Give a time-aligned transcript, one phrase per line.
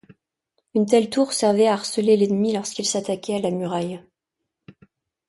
[0.73, 4.01] Une telle tour servait à harceler l'ennemi lorsqu'il s'attaquait à la muraille.